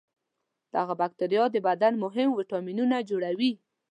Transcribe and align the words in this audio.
دغه 0.75 0.93
بکتریا 1.01 1.45
د 1.51 1.57
بدن 1.67 1.93
مهم 2.03 2.29
ویتامینونه 2.31 2.97
جوړوي. 3.09 3.51